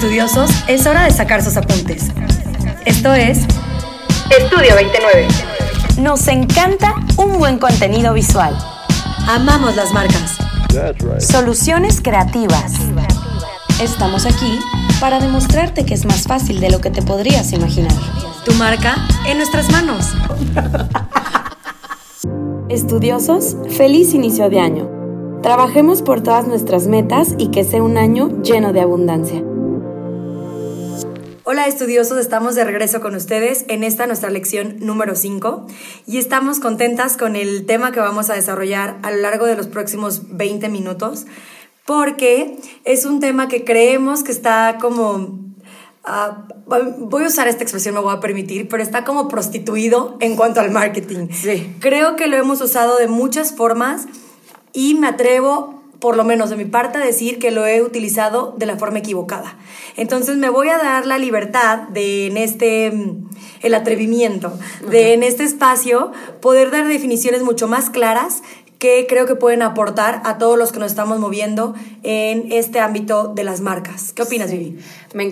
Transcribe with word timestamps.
estudiosos, 0.00 0.50
es 0.66 0.86
hora 0.86 1.04
de 1.04 1.10
sacar 1.10 1.42
sus 1.42 1.58
apuntes. 1.58 2.10
Esto 2.86 3.12
es 3.12 3.40
Estudio 4.30 4.74
29. 4.74 5.28
Nos 6.00 6.26
encanta 6.28 6.94
un 7.18 7.38
buen 7.38 7.58
contenido 7.58 8.14
visual. 8.14 8.56
Amamos 9.28 9.76
las 9.76 9.92
marcas. 9.92 10.38
Soluciones 11.18 12.00
creativas. 12.00 12.72
Estamos 13.78 14.24
aquí 14.24 14.58
para 15.00 15.20
demostrarte 15.20 15.84
que 15.84 15.92
es 15.92 16.06
más 16.06 16.26
fácil 16.26 16.60
de 16.60 16.70
lo 16.70 16.80
que 16.80 16.88
te 16.88 17.02
podrías 17.02 17.52
imaginar. 17.52 17.92
Tu 18.46 18.54
marca 18.54 18.96
en 19.28 19.36
nuestras 19.36 19.70
manos. 19.70 20.14
Estudiosos, 22.70 23.54
feliz 23.68 24.14
inicio 24.14 24.48
de 24.48 24.60
año. 24.60 24.88
Trabajemos 25.42 26.00
por 26.00 26.22
todas 26.22 26.46
nuestras 26.46 26.86
metas 26.86 27.34
y 27.36 27.48
que 27.48 27.64
sea 27.64 27.82
un 27.82 27.98
año 27.98 28.40
lleno 28.42 28.72
de 28.72 28.80
abundancia. 28.80 29.42
Hola 31.52 31.66
estudiosos, 31.66 32.16
estamos 32.16 32.54
de 32.54 32.62
regreso 32.62 33.00
con 33.00 33.16
ustedes 33.16 33.64
en 33.66 33.82
esta 33.82 34.06
nuestra 34.06 34.30
lección 34.30 34.76
número 34.78 35.16
5 35.16 35.66
y 36.06 36.18
estamos 36.18 36.60
contentas 36.60 37.16
con 37.16 37.34
el 37.34 37.66
tema 37.66 37.90
que 37.90 37.98
vamos 37.98 38.30
a 38.30 38.34
desarrollar 38.34 38.98
a 39.02 39.10
lo 39.10 39.16
largo 39.16 39.46
de 39.46 39.56
los 39.56 39.66
próximos 39.66 40.36
20 40.36 40.68
minutos 40.68 41.26
porque 41.86 42.56
es 42.84 43.04
un 43.04 43.18
tema 43.18 43.48
que 43.48 43.64
creemos 43.64 44.22
que 44.22 44.30
está 44.30 44.78
como 44.80 45.40
ah, 46.04 46.46
voy 46.66 47.24
a 47.24 47.26
usar 47.26 47.48
esta 47.48 47.64
expresión, 47.64 47.96
me 47.96 48.00
voy 48.00 48.14
a 48.14 48.20
permitir, 48.20 48.68
pero 48.68 48.84
está 48.84 49.04
como 49.04 49.26
prostituido 49.26 50.18
en 50.20 50.36
cuanto 50.36 50.60
al 50.60 50.70
marketing. 50.70 51.30
Sí. 51.32 51.74
Creo 51.80 52.14
que 52.14 52.28
lo 52.28 52.36
hemos 52.36 52.60
usado 52.60 52.96
de 52.96 53.08
muchas 53.08 53.56
formas 53.56 54.06
y 54.72 54.94
me 54.94 55.08
atrevo 55.08 55.79
por 56.00 56.16
lo 56.16 56.24
menos 56.24 56.50
de 56.50 56.56
mi 56.56 56.64
parte, 56.64 56.98
decir 56.98 57.38
que 57.38 57.50
lo 57.50 57.66
he 57.66 57.82
utilizado 57.82 58.54
de 58.56 58.66
la 58.66 58.76
forma 58.76 58.98
equivocada. 58.98 59.56
Entonces 59.96 60.36
me 60.36 60.48
voy 60.48 60.68
a 60.68 60.78
dar 60.78 61.06
la 61.06 61.18
libertad 61.18 61.88
de 61.88 62.26
en 62.26 62.36
este, 62.38 62.90
mm, 62.90 63.28
el 63.62 63.74
atrevimiento, 63.74 64.58
de 64.90 65.12
en 65.12 65.22
este 65.22 65.44
espacio 65.44 66.12
poder 66.40 66.70
dar 66.70 66.88
definiciones 66.88 67.42
mucho 67.42 67.68
más 67.68 67.90
claras 67.90 68.42
que 68.80 69.06
creo 69.06 69.26
que 69.26 69.36
pueden 69.36 69.60
aportar 69.60 70.22
a 70.24 70.38
todos 70.38 70.58
los 70.58 70.72
que 70.72 70.80
nos 70.80 70.90
estamos 70.90 71.20
moviendo 71.20 71.74
en 72.02 72.50
este 72.50 72.80
ámbito 72.80 73.28
de 73.28 73.44
las 73.44 73.60
marcas. 73.60 74.14
¿Qué 74.14 74.22
opinas, 74.22 74.50
Vivi? 74.50 74.78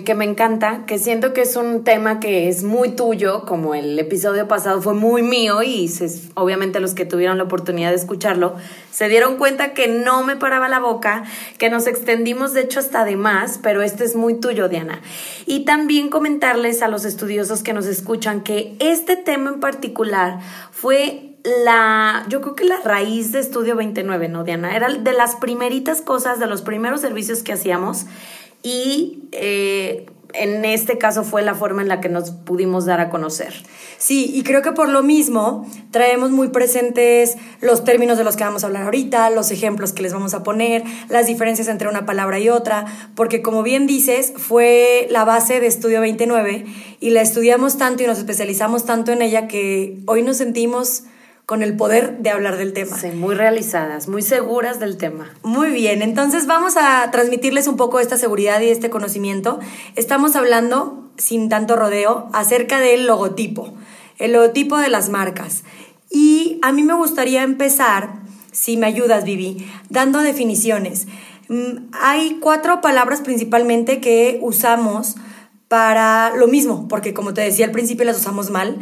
que 0.05 0.13
me 0.13 0.25
encanta, 0.25 0.83
que 0.85 0.99
siento 0.99 1.33
que 1.33 1.41
es 1.41 1.55
un 1.55 1.83
tema 1.83 2.19
que 2.19 2.47
es 2.47 2.63
muy 2.63 2.89
tuyo, 2.89 3.45
como 3.45 3.73
el 3.73 3.97
episodio 3.97 4.47
pasado 4.47 4.81
fue 4.81 4.93
muy 4.93 5.23
mío 5.23 5.63
y 5.63 5.89
obviamente 6.35 6.79
los 6.79 6.93
que 6.93 7.05
tuvieron 7.05 7.37
la 7.37 7.45
oportunidad 7.45 7.89
de 7.89 7.95
escucharlo 7.95 8.55
se 8.91 9.07
dieron 9.07 9.37
cuenta 9.37 9.73
que 9.73 9.87
no 9.87 10.23
me 10.23 10.35
paraba 10.35 10.67
la 10.67 10.79
boca, 10.79 11.23
que 11.57 11.69
nos 11.69 11.87
extendimos 11.87 12.53
de 12.53 12.61
hecho 12.61 12.79
hasta 12.79 13.05
de 13.05 13.15
más, 13.15 13.57
pero 13.63 13.81
este 13.81 14.03
es 14.03 14.15
muy 14.15 14.35
tuyo, 14.35 14.67
Diana. 14.67 15.01
Y 15.45 15.63
también 15.63 16.09
comentarles 16.09 16.81
a 16.81 16.87
los 16.87 17.05
estudiosos 17.05 17.63
que 17.63 17.73
nos 17.73 17.87
escuchan 17.87 18.41
que 18.41 18.75
este 18.79 19.15
tema 19.15 19.51
en 19.51 19.59
particular 19.59 20.39
fue 20.71 21.28
la, 21.63 22.25
yo 22.29 22.41
creo 22.41 22.55
que 22.55 22.65
la 22.65 22.79
raíz 22.83 23.31
de 23.31 23.39
Estudio 23.39 23.75
29, 23.75 24.29
¿no, 24.29 24.43
Diana? 24.43 24.75
Era 24.75 24.89
de 24.89 25.13
las 25.13 25.35
primeritas 25.35 26.01
cosas, 26.01 26.39
de 26.39 26.47
los 26.47 26.61
primeros 26.61 27.01
servicios 27.01 27.43
que 27.43 27.53
hacíamos 27.53 28.05
y 28.63 29.23
eh, 29.31 30.05
en 30.33 30.63
este 30.63 30.97
caso 30.97 31.23
fue 31.23 31.41
la 31.41 31.55
forma 31.55 31.81
en 31.81 31.87
la 31.87 32.01
que 32.01 32.09
nos 32.09 32.31
pudimos 32.31 32.85
dar 32.85 32.99
a 32.99 33.09
conocer. 33.09 33.53
Sí, 33.97 34.31
y 34.33 34.43
creo 34.43 34.61
que 34.61 34.71
por 34.71 34.89
lo 34.89 35.01
mismo 35.01 35.65
traemos 35.91 36.31
muy 36.31 36.49
presentes 36.49 37.35
los 37.61 37.83
términos 37.83 38.17
de 38.17 38.23
los 38.23 38.35
que 38.35 38.43
vamos 38.43 38.63
a 38.63 38.67
hablar 38.67 38.83
ahorita, 38.83 39.29
los 39.31 39.51
ejemplos 39.51 39.91
que 39.91 40.03
les 40.03 40.13
vamos 40.13 40.33
a 40.33 40.43
poner, 40.43 40.83
las 41.09 41.27
diferencias 41.27 41.67
entre 41.67 41.89
una 41.89 42.05
palabra 42.05 42.39
y 42.39 42.49
otra, 42.49 42.85
porque 43.15 43.41
como 43.41 43.63
bien 43.63 43.87
dices, 43.87 44.33
fue 44.35 45.07
la 45.09 45.25
base 45.25 45.59
de 45.59 45.67
Estudio 45.67 46.01
29 46.01 46.65
y 46.99 47.09
la 47.09 47.21
estudiamos 47.21 47.77
tanto 47.77 48.03
y 48.03 48.07
nos 48.07 48.19
especializamos 48.19 48.85
tanto 48.85 49.11
en 49.11 49.21
ella 49.21 49.47
que 49.47 49.97
hoy 50.05 50.21
nos 50.21 50.37
sentimos 50.37 51.03
con 51.49 51.63
el 51.63 51.75
poder 51.75 52.19
de 52.19 52.29
hablar 52.29 52.57
del 52.57 52.73
tema. 52.73 52.95
Sí, 52.95 53.07
muy 53.07 53.33
realizadas, 53.33 54.07
muy 54.07 54.21
seguras 54.21 54.79
del 54.79 54.97
tema. 54.97 55.33
Muy 55.41 55.71
bien, 55.71 56.03
entonces 56.03 56.45
vamos 56.45 56.77
a 56.77 57.09
transmitirles 57.09 57.65
un 57.65 57.75
poco 57.75 57.99
esta 57.99 58.17
seguridad 58.17 58.61
y 58.61 58.69
este 58.69 58.91
conocimiento. 58.91 59.59
Estamos 59.95 60.35
hablando, 60.35 61.09
sin 61.17 61.49
tanto 61.49 61.75
rodeo, 61.75 62.29
acerca 62.33 62.79
del 62.79 63.07
logotipo, 63.07 63.73
el 64.19 64.33
logotipo 64.33 64.77
de 64.77 64.89
las 64.89 65.09
marcas. 65.09 65.63
Y 66.11 66.59
a 66.61 66.71
mí 66.71 66.83
me 66.83 66.93
gustaría 66.93 67.41
empezar, 67.41 68.11
si 68.51 68.77
me 68.77 68.85
ayudas, 68.85 69.23
Vivi, 69.23 69.67
dando 69.89 70.19
definiciones. 70.19 71.07
Mm, 71.47 71.89
hay 71.93 72.37
cuatro 72.39 72.79
palabras 72.79 73.21
principalmente 73.21 74.01
que 74.01 74.37
usamos 74.43 75.15
para 75.67 76.31
lo 76.35 76.47
mismo, 76.47 76.87
porque 76.87 77.15
como 77.15 77.33
te 77.33 77.41
decía 77.41 77.65
al 77.65 77.71
principio 77.71 78.05
las 78.05 78.19
usamos 78.19 78.51
mal, 78.51 78.77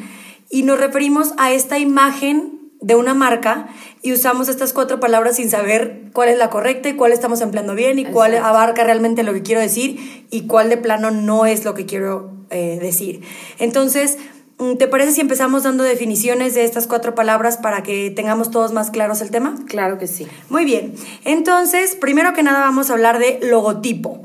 y 0.49 0.63
nos 0.63 0.79
referimos 0.79 1.34
a 1.38 1.53
esta 1.53 1.79
imagen 1.79 2.56
de 2.81 2.95
una 2.95 3.13
marca 3.13 3.67
y 4.01 4.13
usamos 4.13 4.49
estas 4.49 4.73
cuatro 4.73 4.99
palabras 4.99 5.38
sin 5.38 5.49
saber 5.49 6.03
cuál 6.13 6.29
es 6.29 6.38
la 6.38 6.49
correcta 6.49 6.89
y 6.89 6.93
cuál 6.93 7.11
estamos 7.11 7.41
empleando 7.41 7.75
bien 7.75 7.99
y 7.99 8.05
cuál 8.05 8.35
abarca 8.35 8.83
realmente 8.83 9.23
lo 9.23 9.33
que 9.33 9.41
quiero 9.41 9.61
decir 9.61 10.25
y 10.29 10.47
cuál 10.47 10.69
de 10.69 10.77
plano 10.77 11.11
no 11.11 11.45
es 11.45 11.66
lo 11.66 11.73
que 11.73 11.85
quiero 11.85 12.31
eh, 12.49 12.77
decir. 12.81 13.21
Entonces, 13.57 14.17
mm, 14.59 14.75
¿te 14.75 14.87
parece 14.87 15.11
si 15.11 15.21
empezamos 15.21 15.63
dando 15.63 15.83
definiciones 15.83 16.53
de 16.53 16.66
estas 16.66 16.87
cuatro 16.87 17.16
palabras 17.16 17.57
para 17.57 17.81
que 17.83 18.11
tengamos 18.11 18.51
todos 18.51 18.73
más 18.73 18.91
claros 18.91 19.21
el 19.21 19.31
tema? 19.31 19.55
Claro 19.67 19.97
que 19.97 20.07
sí. 20.07 20.27
Muy 20.49 20.63
bien. 20.63 20.93
Entonces, 21.25 21.95
primero 21.95 22.33
que 22.33 22.43
nada 22.43 22.59
vamos 22.59 22.89
a 22.89 22.93
hablar 22.93 23.17
de 23.17 23.39
logotipo. 23.41 24.23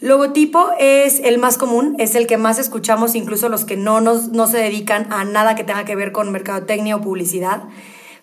Logotipo 0.00 0.70
es 0.78 1.20
el 1.20 1.38
más 1.38 1.58
común, 1.58 1.94
es 1.98 2.14
el 2.14 2.26
que 2.26 2.38
más 2.38 2.58
escuchamos, 2.58 3.14
incluso 3.14 3.50
los 3.50 3.66
que 3.66 3.76
no, 3.76 4.00
nos, 4.00 4.28
no 4.28 4.46
se 4.46 4.56
dedican 4.56 5.12
a 5.12 5.24
nada 5.24 5.54
que 5.54 5.64
tenga 5.64 5.84
que 5.84 5.94
ver 5.94 6.10
con 6.10 6.32
mercadotecnia 6.32 6.96
o 6.96 7.00
publicidad. 7.02 7.64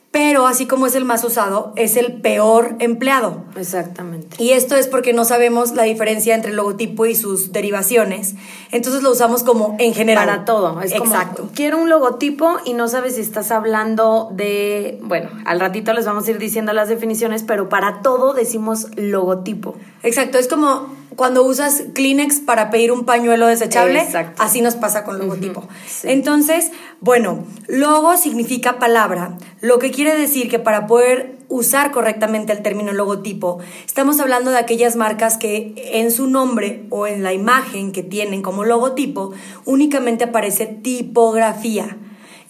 Pero 0.09 0.47
así 0.47 0.65
como 0.65 0.87
es 0.87 0.95
el 0.95 1.05
más 1.05 1.23
usado, 1.23 1.73
es 1.75 1.95
el 1.95 2.21
peor 2.21 2.75
empleado. 2.79 3.43
Exactamente. 3.55 4.41
Y 4.41 4.51
esto 4.51 4.75
es 4.75 4.87
porque 4.87 5.13
no 5.13 5.25
sabemos 5.25 5.73
la 5.73 5.83
diferencia 5.83 6.33
entre 6.33 6.51
el 6.51 6.57
logotipo 6.57 7.05
y 7.05 7.13
sus 7.13 7.51
derivaciones. 7.51 8.33
Entonces 8.71 9.03
lo 9.03 9.11
usamos 9.11 9.43
como 9.43 9.75
en 9.77 9.93
general. 9.93 10.25
Para 10.25 10.45
todo. 10.45 10.81
Es 10.81 10.93
Exacto. 10.93 11.49
quiero 11.53 11.77
un 11.77 11.89
logotipo 11.89 12.57
y 12.65 12.73
no 12.73 12.87
sabes 12.87 13.15
si 13.15 13.21
estás 13.21 13.51
hablando 13.51 14.29
de. 14.31 14.97
Bueno, 15.03 15.29
al 15.45 15.59
ratito 15.59 15.93
les 15.93 16.05
vamos 16.05 16.27
a 16.27 16.31
ir 16.31 16.39
diciendo 16.39 16.73
las 16.73 16.89
definiciones, 16.89 17.43
pero 17.43 17.69
para 17.69 18.01
todo 18.01 18.33
decimos 18.33 18.87
logotipo. 18.95 19.75
Exacto. 20.01 20.39
Es 20.39 20.47
como 20.47 20.87
cuando 21.17 21.43
usas 21.43 21.83
Kleenex 21.95 22.39
para 22.41 22.69
pedir 22.69 22.91
un 22.91 23.03
pañuelo 23.03 23.47
desechable, 23.47 24.07
así 24.37 24.61
nos 24.61 24.75
pasa 24.75 25.03
con 25.03 25.17
logotipo. 25.17 25.67
Entonces, 26.03 26.71
bueno, 27.01 27.43
logo 27.67 28.15
significa 28.17 28.77
palabra, 28.77 29.35
lo 29.59 29.79
que 29.79 29.89
quiere 29.89 30.15
decir 30.15 30.47
que 30.47 30.59
para 30.59 30.85
poder 30.85 31.39
usar 31.49 31.91
correctamente 31.91 32.53
el 32.53 32.61
término 32.61 32.93
logotipo, 32.93 33.57
estamos 33.85 34.19
hablando 34.19 34.51
de 34.51 34.59
aquellas 34.59 34.95
marcas 34.95 35.37
que 35.37 35.73
en 35.93 36.11
su 36.11 36.27
nombre 36.27 36.85
o 36.91 37.07
en 37.07 37.23
la 37.23 37.33
imagen 37.33 37.91
que 37.91 38.03
tienen 38.03 38.43
como 38.43 38.63
logotipo 38.63 39.33
únicamente 39.65 40.25
aparece 40.25 40.67
tipografía. 40.67 41.97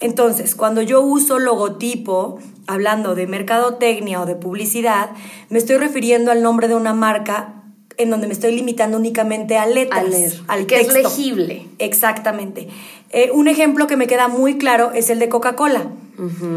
Entonces, 0.00 0.54
cuando 0.54 0.82
yo 0.82 1.00
uso 1.00 1.38
logotipo, 1.38 2.38
hablando 2.66 3.14
de 3.14 3.26
mercadotecnia 3.26 4.20
o 4.20 4.26
de 4.26 4.36
publicidad, 4.36 5.10
me 5.48 5.58
estoy 5.58 5.78
refiriendo 5.78 6.30
al 6.30 6.42
nombre 6.42 6.68
de 6.68 6.74
una 6.74 6.92
marca 6.92 7.57
en 7.98 8.10
donde 8.10 8.28
me 8.28 8.32
estoy 8.32 8.52
limitando 8.54 8.96
únicamente 8.96 9.58
a 9.58 9.66
letras, 9.66 10.04
al 10.46 10.66
que 10.66 10.76
texto. 10.76 10.96
es 10.96 11.02
legible. 11.02 11.66
Exactamente. 11.78 12.68
Eh, 13.10 13.30
un 13.32 13.48
ejemplo 13.48 13.86
que 13.86 13.96
me 13.96 14.06
queda 14.06 14.28
muy 14.28 14.56
claro 14.56 14.92
es 14.92 15.10
el 15.10 15.18
de 15.18 15.28
Coca-Cola, 15.28 15.90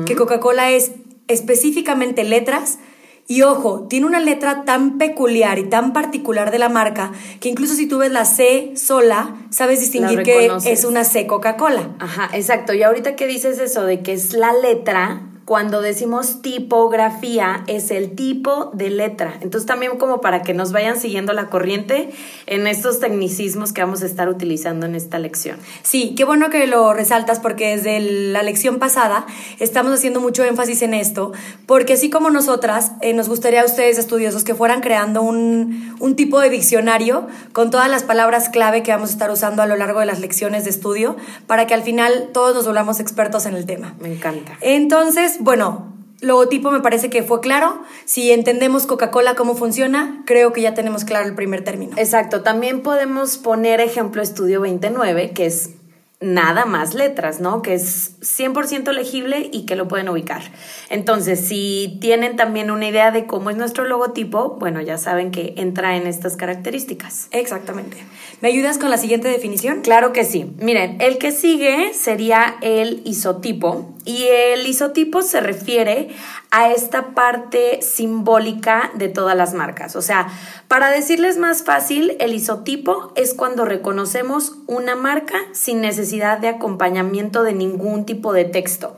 que 0.06 0.16
Coca-Cola 0.16 0.72
es 0.72 0.92
específicamente 1.28 2.24
letras. 2.24 2.80
Y 3.28 3.44
ojo, 3.44 3.88
tiene 3.88 4.08
una 4.08 4.20
letra 4.20 4.66
tan 4.66 4.98
peculiar 4.98 5.58
y 5.58 5.64
tan 5.64 5.94
particular 5.94 6.52
de 6.52 6.60
la 6.60 6.70
marca 6.70 7.14
que 7.40 7.50
incluso 7.50 7.76
si 7.76 7.88
tú 7.88 8.00
ves 8.00 8.12
la 8.12 8.26
C 8.26 8.74
sola, 8.76 9.36
sabes 9.52 9.80
distinguir 9.80 10.24
que 10.24 10.52
es 10.66 10.84
una 10.84 11.06
C 11.06 11.28
Coca-Cola. 11.28 11.92
Ajá, 12.00 12.30
exacto. 12.34 12.74
Y 12.74 12.84
ahorita 12.84 13.16
que 13.16 13.28
dices 13.28 13.58
eso 13.60 13.86
de 13.86 14.02
que 14.02 14.14
es 14.14 14.34
la 14.34 14.52
letra, 14.54 15.31
cuando 15.52 15.82
decimos 15.82 16.42
tipografía 16.42 17.66
es 17.68 17.92
el 17.92 18.16
tipo 18.16 18.72
de 18.74 18.90
letra. 18.90 19.38
Entonces 19.42 19.68
también 19.68 19.98
como 19.98 20.22
para 20.22 20.44
que 20.44 20.54
nos 20.54 20.72
vayan 20.72 20.98
siguiendo 20.98 21.34
la 21.34 21.50
corriente 21.50 22.10
en 22.46 22.68
estos 22.68 23.02
tecnicismos 23.02 23.74
que 23.74 23.82
vamos 23.82 24.02
a 24.02 24.06
estar 24.06 24.30
utilizando 24.30 24.86
en 24.86 24.96
esta 24.96 25.20
lección. 25.20 25.58
Sí, 25.84 26.16
qué 26.16 26.24
bueno 26.24 26.50
que 26.50 26.66
lo 26.68 26.94
resaltas 26.94 27.40
porque 27.40 27.76
desde 27.76 28.00
la 28.00 28.44
lección 28.44 28.80
pasada 28.80 29.26
estamos 29.60 29.92
haciendo 29.92 30.22
mucho 30.22 30.46
énfasis 30.46 30.84
en 30.84 30.94
esto, 30.94 31.34
porque 31.66 31.94
así 31.96 32.10
como 32.10 32.30
nosotras, 32.30 32.94
eh, 33.02 33.14
nos 33.14 33.28
gustaría 33.28 33.64
a 33.64 33.66
ustedes 33.66 33.98
estudiosos 33.98 34.46
que 34.46 34.56
fueran 34.56 34.80
creando 34.80 35.22
un, 35.22 35.98
un 36.00 36.16
tipo 36.16 36.40
de 36.40 36.50
diccionario 36.50 37.28
con 37.52 37.72
todas 37.72 37.90
las 37.90 38.04
palabras 38.04 38.48
clave 38.48 38.84
que 38.84 38.92
vamos 38.92 39.10
a 39.10 39.12
estar 39.12 39.30
usando 39.30 39.62
a 39.62 39.66
lo 39.66 39.76
largo 39.76 40.00
de 40.00 40.06
las 40.06 40.22
lecciones 40.22 40.64
de 40.64 40.70
estudio 40.70 41.18
para 41.46 41.68
que 41.68 41.74
al 41.74 41.84
final 41.84 42.30
todos 42.32 42.56
nos 42.56 42.66
volvamos 42.66 43.02
expertos 43.02 43.46
en 43.46 43.56
el 43.56 43.66
tema. 43.66 43.96
Me 44.00 44.14
encanta. 44.14 44.58
Entonces, 44.62 45.41
bueno, 45.42 45.94
logotipo 46.22 46.72
me 46.72 46.82
parece 46.82 47.10
que 47.10 47.24
fue 47.24 47.42
claro. 47.42 47.82
Si 48.06 48.32
entendemos 48.32 48.86
Coca-Cola 48.86 49.36
cómo 49.36 49.56
funciona, 49.56 50.24
creo 50.26 50.54
que 50.54 50.62
ya 50.62 50.74
tenemos 50.74 51.04
claro 51.04 51.28
el 51.28 51.36
primer 51.36 51.64
término. 51.64 51.98
Exacto. 51.98 52.42
También 52.42 52.82
podemos 52.82 53.38
poner 53.38 53.82
ejemplo 53.82 54.22
Estudio 54.22 54.62
29, 54.62 55.32
que 55.32 55.48
es 55.48 55.72
nada 56.22 56.66
más 56.66 56.94
letras, 56.94 57.40
¿no? 57.40 57.64
Que 57.64 57.74
es 57.74 58.20
100% 58.22 58.94
legible 58.94 59.50
y 59.52 59.66
que 59.66 59.76
lo 59.76 59.88
pueden 59.88 60.08
ubicar. 60.08 60.44
Entonces, 60.90 61.40
si 61.48 61.98
tienen 62.00 62.36
también 62.36 62.70
una 62.70 62.88
idea 62.88 63.10
de 63.10 63.26
cómo 63.26 63.50
es 63.50 63.58
nuestro 63.58 63.86
logotipo, 63.86 64.58
bueno, 64.60 64.82
ya 64.82 65.00
saben 65.00 65.32
que 65.32 65.56
entra 65.58 65.98
en 65.98 66.06
estas 66.06 66.38
características. 66.38 67.28
Exactamente. 67.32 67.98
¿Me 68.40 68.50
ayudas 68.50 68.78
con 68.78 68.92
la 68.92 68.98
siguiente 68.98 69.30
definición? 69.30 69.82
Claro 69.82 70.14
que 70.14 70.24
sí. 70.24 70.54
Miren, 70.60 71.02
el 71.02 71.18
que 71.18 71.32
sigue 71.32 71.92
sería 71.94 72.56
el 72.62 73.02
isotipo 73.04 73.96
y 74.06 74.26
el 74.28 74.68
isotipo 74.68 75.24
se 75.24 75.42
refiere 75.42 76.10
a 76.52 76.72
esta 76.72 77.14
parte 77.14 77.82
simbólica 77.82 78.92
de 78.96 79.10
todas 79.10 79.38
las 79.38 79.54
marcas. 79.54 79.96
O 79.96 80.02
sea, 80.02 80.28
para 80.68 80.92
decirles 80.92 81.38
más 81.38 81.64
fácil, 81.64 82.16
el 82.20 82.34
isotipo 82.34 83.14
es 83.16 83.34
cuando 83.34 83.66
reconocemos 83.66 84.58
una 84.68 84.96
marca 84.96 85.38
sin 85.54 85.82
necesidad 85.82 86.11
de 86.20 86.48
acompañamiento 86.48 87.44
de 87.44 87.54
ningún 87.54 88.06
tipo 88.06 88.34
de 88.34 88.46
texto. 88.46 88.98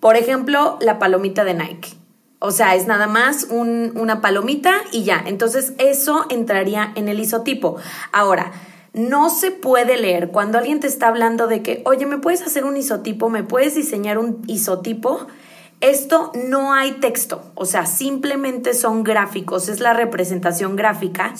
Por 0.00 0.16
ejemplo, 0.16 0.78
la 0.80 0.98
palomita 0.98 1.44
de 1.44 1.54
Nike. 1.54 1.90
O 2.38 2.50
sea, 2.50 2.74
es 2.74 2.86
nada 2.86 3.06
más 3.06 3.48
una 3.50 4.20
palomita 4.20 4.72
y 4.92 5.04
ya. 5.04 5.22
Entonces, 5.26 5.72
eso 5.78 6.26
entraría 6.28 6.92
en 6.94 7.08
el 7.08 7.20
isotipo. 7.20 7.76
Ahora, 8.12 8.52
no 8.92 9.30
se 9.30 9.50
puede 9.50 9.96
leer 9.96 10.30
cuando 10.30 10.58
alguien 10.58 10.80
te 10.80 10.86
está 10.86 11.08
hablando 11.08 11.46
de 11.46 11.62
que, 11.62 11.82
oye, 11.84 12.06
¿me 12.06 12.18
puedes 12.18 12.42
hacer 12.42 12.64
un 12.64 12.76
isotipo? 12.76 13.28
¿Me 13.28 13.42
puedes 13.42 13.74
diseñar 13.74 14.18
un 14.18 14.42
isotipo? 14.46 15.26
Esto 15.82 16.32
no 16.34 16.72
hay 16.72 16.92
texto, 16.92 17.52
o 17.54 17.66
sea, 17.66 17.84
simplemente 17.84 18.72
son 18.72 19.04
gráficos, 19.04 19.68
es 19.68 19.80
la 19.80 19.92
representación 19.92 20.74
gráfica. 20.74 21.34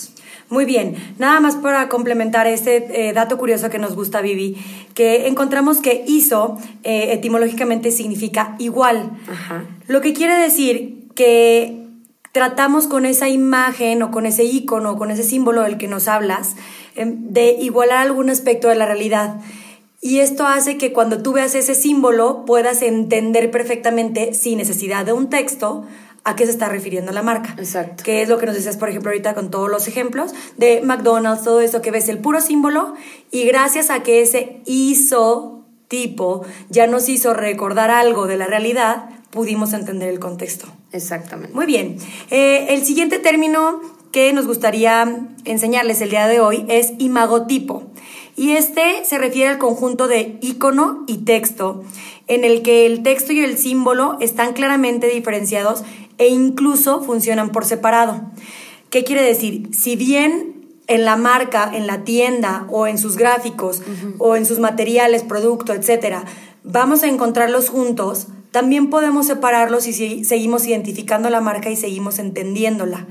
Muy 0.49 0.63
bien, 0.63 0.95
nada 1.19 1.41
más 1.41 1.57
para 1.57 1.89
complementar 1.89 2.47
este 2.47 3.09
eh, 3.09 3.13
dato 3.13 3.37
curioso 3.37 3.69
que 3.69 3.79
nos 3.79 3.95
gusta, 3.95 4.21
Vivi, 4.21 4.55
que 4.93 5.27
encontramos 5.27 5.79
que 5.79 6.05
ISO 6.07 6.57
eh, 6.83 7.11
etimológicamente 7.11 7.91
significa 7.91 8.55
igual, 8.57 9.11
lo 9.87 9.99
que 9.99 10.13
quiere 10.13 10.37
decir 10.37 11.09
que 11.15 11.83
tratamos 12.31 12.87
con 12.87 13.05
esa 13.05 13.27
imagen 13.27 14.01
o 14.03 14.11
con 14.11 14.25
ese 14.25 14.45
icono 14.45 14.91
o 14.91 14.97
con 14.97 15.11
ese 15.11 15.23
símbolo 15.23 15.63
del 15.63 15.77
que 15.77 15.87
nos 15.87 16.07
hablas 16.07 16.55
em, 16.95 17.33
de 17.33 17.57
igualar 17.59 17.97
algún 17.97 18.29
aspecto 18.29 18.69
de 18.69 18.75
la 18.75 18.85
realidad. 18.85 19.41
Y 19.99 20.19
esto 20.19 20.45
hace 20.45 20.77
que 20.77 20.93
cuando 20.93 21.21
tú 21.23 21.33
veas 21.33 21.55
ese 21.55 21.73
símbolo 21.73 22.45
puedas 22.45 22.83
entender 22.83 23.49
perfectamente, 23.49 24.33
sin 24.33 24.59
necesidad 24.59 25.05
de 25.05 25.13
un 25.13 25.29
texto, 25.29 25.83
a 26.27 26.35
qué 26.35 26.45
se 26.45 26.51
está 26.51 26.67
refiriendo 26.67 27.13
la 27.13 27.23
marca. 27.23 27.55
Exacto. 27.57 28.03
Que 28.03 28.21
es 28.21 28.27
lo 28.27 28.37
que 28.37 28.45
nos 28.45 28.55
decías, 28.55 28.75
por 28.75 28.89
ejemplo, 28.89 29.11
ahorita 29.11 29.33
con 29.33 29.49
todos 29.49 29.69
los 29.69 29.87
ejemplos 29.87 30.33
de 30.57 30.81
McDonald's, 30.81 31.45
todo 31.45 31.61
eso 31.61 31.81
que 31.81 31.89
ves 31.89 32.09
el 32.09 32.19
puro 32.19 32.41
símbolo 32.41 32.95
y 33.31 33.45
gracias 33.45 33.89
a 33.89 34.03
que 34.03 34.21
ese 34.21 34.61
hizo 34.65 35.63
tipo 35.87 36.45
ya 36.69 36.85
nos 36.85 37.07
hizo 37.07 37.33
recordar 37.33 37.91
algo 37.91 38.27
de 38.27 38.35
la 38.35 38.45
realidad, 38.45 39.09
pudimos 39.29 39.71
entender 39.71 40.09
el 40.09 40.19
contexto. 40.19 40.67
Exactamente. 40.91 41.55
Muy 41.55 41.65
bien. 41.65 41.95
Eh, 42.29 42.67
el 42.71 42.83
siguiente 42.83 43.19
término 43.19 43.79
que 44.11 44.33
nos 44.33 44.47
gustaría 44.47 45.27
enseñarles 45.45 46.01
el 46.01 46.09
día 46.09 46.27
de 46.27 46.41
hoy 46.41 46.65
es 46.67 46.91
imagotipo. 46.97 47.83
Y 48.35 48.51
este 48.51 49.03
se 49.03 49.17
refiere 49.17 49.49
al 49.49 49.57
conjunto 49.57 50.07
de 50.07 50.37
icono 50.41 51.05
y 51.07 51.19
texto, 51.19 51.83
en 52.27 52.43
el 52.43 52.61
que 52.61 52.85
el 52.85 53.01
texto 53.01 53.33
y 53.33 53.39
el 53.39 53.57
símbolo 53.57 54.17
están 54.19 54.53
claramente 54.53 55.07
diferenciados 55.07 55.83
e 56.17 56.27
incluso 56.27 57.01
funcionan 57.01 57.51
por 57.51 57.65
separado. 57.65 58.21
¿Qué 58.89 59.03
quiere 59.03 59.21
decir? 59.21 59.69
Si 59.73 59.95
bien 59.95 60.57
en 60.87 61.03
la 61.05 61.17
marca, 61.17 61.69
en 61.73 61.85
la 61.87 62.03
tienda 62.03 62.65
o 62.69 62.87
en 62.87 62.97
sus 62.97 63.17
gráficos 63.17 63.81
o 64.17 64.35
en 64.35 64.45
sus 64.45 64.59
materiales, 64.59 65.23
producto, 65.23 65.73
etcétera, 65.73 66.23
vamos 66.63 67.03
a 67.03 67.07
encontrarlos 67.07 67.69
juntos, 67.69 68.27
también 68.51 68.89
podemos 68.89 69.27
separarlos 69.27 69.83
si 69.83 70.23
seguimos 70.23 70.65
identificando 70.65 71.29
la 71.29 71.41
marca 71.41 71.69
y 71.69 71.75
seguimos 71.75 72.17
entendiéndola. 72.19 73.05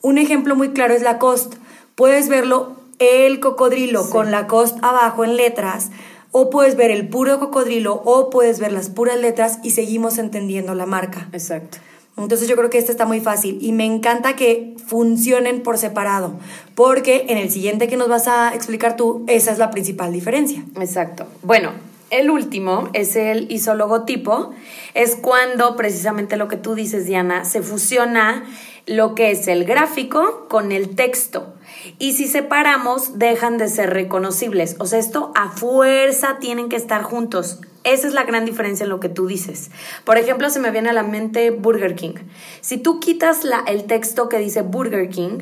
Un 0.00 0.18
ejemplo 0.18 0.56
muy 0.56 0.70
claro 0.70 0.94
es 0.94 1.02
la 1.02 1.18
cost. 1.18 1.54
Puedes 1.94 2.28
verlo 2.28 2.76
el 2.98 3.40
cocodrilo 3.40 4.08
con 4.10 4.30
la 4.30 4.46
cost 4.46 4.78
abajo 4.82 5.24
en 5.24 5.36
letras, 5.36 5.90
o 6.30 6.50
puedes 6.50 6.76
ver 6.76 6.90
el 6.90 7.08
puro 7.08 7.38
cocodrilo, 7.38 8.02
o 8.04 8.30
puedes 8.30 8.58
ver 8.60 8.72
las 8.72 8.88
puras 8.90 9.18
letras 9.18 9.58
y 9.62 9.70
seguimos 9.70 10.18
entendiendo 10.18 10.74
la 10.74 10.86
marca. 10.86 11.28
Exacto. 11.32 11.78
Entonces 12.22 12.48
yo 12.48 12.56
creo 12.56 12.70
que 12.70 12.78
este 12.78 12.92
está 12.92 13.06
muy 13.06 13.20
fácil 13.20 13.58
y 13.60 13.72
me 13.72 13.84
encanta 13.84 14.36
que 14.36 14.74
funcionen 14.86 15.62
por 15.62 15.78
separado, 15.78 16.34
porque 16.74 17.26
en 17.28 17.38
el 17.38 17.50
siguiente 17.50 17.88
que 17.88 17.96
nos 17.96 18.08
vas 18.08 18.28
a 18.28 18.54
explicar 18.54 18.96
tú, 18.96 19.24
esa 19.28 19.52
es 19.52 19.58
la 19.58 19.70
principal 19.70 20.12
diferencia. 20.12 20.64
Exacto. 20.76 21.26
Bueno, 21.42 21.72
el 22.10 22.30
último 22.30 22.88
es 22.94 23.16
el 23.16 23.50
isologotipo, 23.52 24.52
es 24.94 25.16
cuando 25.16 25.76
precisamente 25.76 26.36
lo 26.36 26.48
que 26.48 26.56
tú 26.56 26.74
dices, 26.74 27.04
Diana, 27.04 27.44
se 27.44 27.60
fusiona 27.62 28.44
lo 28.86 29.14
que 29.14 29.30
es 29.30 29.46
el 29.48 29.64
gráfico 29.64 30.46
con 30.48 30.72
el 30.72 30.96
texto. 30.96 31.54
Y 31.98 32.14
si 32.14 32.26
separamos, 32.26 33.18
dejan 33.18 33.58
de 33.58 33.68
ser 33.68 33.90
reconocibles. 33.90 34.76
O 34.78 34.86
sea, 34.86 34.98
esto 34.98 35.32
a 35.34 35.50
fuerza 35.50 36.38
tienen 36.40 36.68
que 36.70 36.76
estar 36.76 37.02
juntos. 37.02 37.60
Esa 37.92 38.08
es 38.08 38.14
la 38.14 38.24
gran 38.24 38.44
diferencia 38.44 38.84
en 38.84 38.90
lo 38.90 39.00
que 39.00 39.08
tú 39.08 39.26
dices. 39.26 39.70
Por 40.04 40.18
ejemplo, 40.18 40.50
se 40.50 40.60
me 40.60 40.70
viene 40.70 40.90
a 40.90 40.92
la 40.92 41.02
mente 41.02 41.50
Burger 41.50 41.94
King. 41.94 42.14
Si 42.60 42.78
tú 42.78 43.00
quitas 43.00 43.44
la, 43.44 43.64
el 43.66 43.84
texto 43.84 44.28
que 44.28 44.38
dice 44.38 44.62
Burger 44.62 45.08
King 45.08 45.38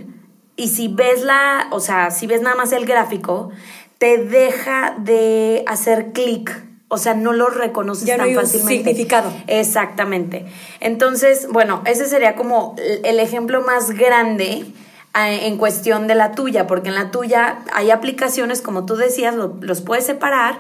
y 0.56 0.68
si 0.68 0.88
ves 0.88 1.22
la, 1.22 1.68
o 1.70 1.80
sea, 1.80 2.10
si 2.10 2.26
ves 2.26 2.42
nada 2.42 2.56
más 2.56 2.72
el 2.72 2.86
gráfico, 2.86 3.50
te 3.98 4.18
deja 4.18 4.96
de 4.98 5.64
hacer 5.66 6.12
clic 6.12 6.66
o 6.88 6.98
sea, 6.98 7.14
no 7.14 7.32
lo 7.32 7.48
reconoces 7.48 8.06
ya 8.06 8.16
tan 8.16 8.32
no 8.32 8.40
fácilmente. 8.40 8.90
significado. 8.90 9.32
Exactamente. 9.48 10.46
Entonces, 10.78 11.48
bueno, 11.50 11.82
ese 11.84 12.06
sería 12.06 12.36
como 12.36 12.76
el 12.78 13.18
ejemplo 13.18 13.60
más 13.62 13.90
grande 13.90 14.64
en 15.14 15.56
cuestión 15.56 16.06
de 16.06 16.14
la 16.14 16.32
tuya, 16.32 16.66
porque 16.66 16.90
en 16.90 16.94
la 16.94 17.10
tuya 17.10 17.58
hay 17.72 17.90
aplicaciones, 17.90 18.60
como 18.60 18.86
tú 18.86 18.96
decías, 18.96 19.34
los 19.34 19.80
puedes 19.80 20.06
separar 20.06 20.58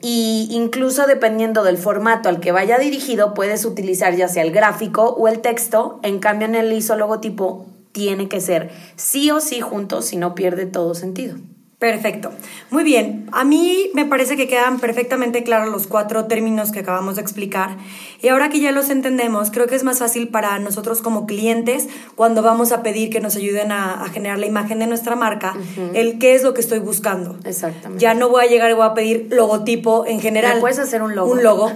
y 0.00 0.48
incluso 0.50 1.06
dependiendo 1.06 1.64
del 1.64 1.78
formato 1.78 2.28
al 2.28 2.40
que 2.40 2.52
vaya 2.52 2.78
dirigido, 2.78 3.34
puedes 3.34 3.64
utilizar 3.64 4.14
ya 4.14 4.28
sea 4.28 4.42
el 4.42 4.52
gráfico 4.52 5.04
o 5.10 5.28
el 5.28 5.40
texto. 5.40 6.00
En 6.02 6.18
cambio, 6.18 6.46
en 6.46 6.54
el 6.54 6.72
ISO 6.72 6.96
logotipo 6.96 7.66
tiene 7.92 8.28
que 8.28 8.40
ser 8.40 8.70
sí 8.96 9.30
o 9.30 9.40
sí 9.40 9.60
juntos, 9.60 10.06
si 10.06 10.16
no 10.16 10.34
pierde 10.34 10.66
todo 10.66 10.94
sentido. 10.94 11.36
Perfecto. 11.78 12.32
Muy 12.70 12.82
bien. 12.82 13.28
A 13.30 13.44
mí 13.44 13.90
me 13.94 14.04
parece 14.04 14.36
que 14.36 14.48
quedan 14.48 14.80
perfectamente 14.80 15.44
claros 15.44 15.68
los 15.68 15.86
cuatro 15.86 16.24
términos 16.24 16.72
que 16.72 16.80
acabamos 16.80 17.14
de 17.14 17.22
explicar. 17.22 17.76
Y 18.20 18.28
ahora 18.28 18.48
que 18.48 18.58
ya 18.58 18.72
los 18.72 18.90
entendemos, 18.90 19.52
creo 19.52 19.68
que 19.68 19.76
es 19.76 19.84
más 19.84 20.00
fácil 20.00 20.26
para 20.26 20.58
nosotros 20.58 21.02
como 21.02 21.24
clientes, 21.24 21.86
cuando 22.16 22.42
vamos 22.42 22.72
a 22.72 22.82
pedir 22.82 23.10
que 23.10 23.20
nos 23.20 23.36
ayuden 23.36 23.70
a, 23.70 24.04
generar 24.12 24.40
la 24.40 24.46
imagen 24.46 24.80
de 24.80 24.88
nuestra 24.88 25.14
marca, 25.14 25.54
el 25.94 26.18
qué 26.18 26.34
es 26.34 26.42
lo 26.42 26.52
que 26.52 26.60
estoy 26.60 26.80
buscando. 26.80 27.36
Exactamente. 27.44 28.02
Ya 28.02 28.14
no 28.14 28.28
voy 28.28 28.44
a 28.44 28.48
llegar 28.48 28.70
y 28.70 28.74
voy 28.74 28.86
a 28.86 28.94
pedir 28.94 29.28
logotipo 29.30 30.04
en 30.04 30.20
general. 30.20 30.58
puedes 30.58 30.80
hacer 30.80 31.00
un 31.00 31.14
logo. 31.14 31.30
Un 31.30 31.44
logo. 31.44 31.70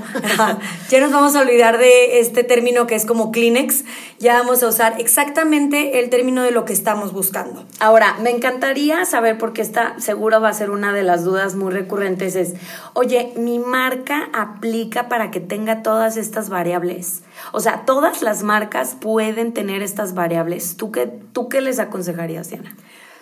ya 0.90 1.00
nos 1.00 1.12
vamos 1.12 1.37
a 1.37 1.42
olvidar 1.42 1.78
de 1.78 2.18
este 2.18 2.42
término 2.42 2.88
que 2.88 2.97
es 2.97 3.06
como 3.06 3.30
Kleenex. 3.30 3.85
Ya 4.18 4.35
vamos 4.35 4.64
a 4.64 4.66
usar 4.66 5.00
exactamente 5.00 6.00
el 6.00 6.11
término 6.11 6.42
de 6.42 6.50
lo 6.50 6.64
que 6.64 6.73
estamos 6.73 7.12
buscando. 7.12 7.64
Ahora, 7.78 8.16
me 8.21 8.30
encantaría 8.30 9.04
saber 9.04 9.38
por 9.38 9.52
qué 9.52 9.62
está 9.62 9.91
seguro 9.99 10.40
va 10.40 10.49
a 10.49 10.54
ser 10.54 10.70
una 10.70 10.92
de 10.92 11.02
las 11.02 11.25
dudas 11.25 11.54
muy 11.54 11.72
recurrentes 11.72 12.37
es, 12.37 12.54
oye, 12.94 13.32
mi 13.37 13.58
marca 13.58 14.28
aplica 14.32 15.08
para 15.08 15.30
que 15.30 15.40
tenga 15.40 15.82
todas 15.82 16.16
estas 16.16 16.49
variables. 16.49 17.22
O 17.52 17.61
sea, 17.61 17.84
todas 17.84 18.22
las 18.22 18.42
marcas 18.42 18.96
pueden 18.99 19.52
tener 19.52 19.82
estas 19.82 20.14
variables. 20.14 20.76
¿Tú 20.76 20.90
qué, 20.90 21.06
tú 21.32 21.49
qué 21.49 21.61
les 21.61 21.78
aconsejarías, 21.78 22.50
Diana? 22.50 22.76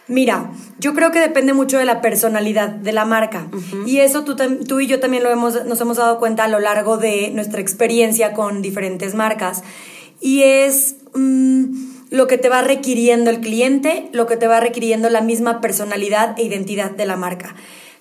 Mira, 0.09 0.51
yo 0.79 0.93
creo 0.93 1.13
que 1.13 1.21
depende 1.21 1.53
mucho 1.53 1.79
de 1.79 1.85
la 1.85 2.01
personalidad 2.01 2.69
de 2.69 2.93
la 2.93 3.05
marca. 3.05 3.47
Y 3.87 3.99
eso 3.99 4.25
tú, 4.25 4.35
tú, 4.35 4.81
y 4.81 4.89
yo 4.89 4.99
también 4.99 5.23
lo 5.23 5.31
hemos, 5.31 5.65
nos 5.67 5.81
hemos 5.81 5.99
dado 5.99 6.19
cuenta 6.19 6.45
a 6.45 6.49
lo 6.49 6.59
largo 6.59 6.97
de 6.97 7.31
nuestra 7.33 7.61
experiencia 7.61 8.33
con 8.33 8.61
diferentes 8.61 9.15
marcas. 9.15 9.63
Y 10.21 10.43
es... 10.43 10.97
Mm, 11.15 11.90
lo 12.11 12.27
que 12.27 12.39
te 12.39 12.49
va 12.49 12.63
requiriendo 12.63 13.31
el 13.31 13.41
cliente, 13.41 14.09
lo 14.13 14.27
que 14.27 14.37
te 14.37 14.47
va 14.47 14.61
requiriendo 14.61 15.09
la 15.09 15.21
misma 15.21 15.61
personalidad 15.61 16.39
e 16.39 16.43
identidad 16.43 16.91
de 16.91 17.07
la 17.07 17.17
marca. 17.17 17.55